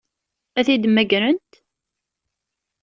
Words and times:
Ad 0.59 0.63
t-id-mmagrent? 0.65 1.51